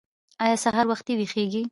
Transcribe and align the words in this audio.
ایا 0.43 0.55
سهار 0.65 0.85
وختي 0.91 1.13
ویښیږئ؟ 1.15 1.63